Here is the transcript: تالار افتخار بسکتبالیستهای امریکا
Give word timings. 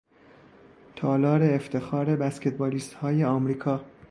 تالار 0.95 1.43
افتخار 1.43 2.15
بسکتبالیستهای 2.15 3.23
امریکا 3.23 3.85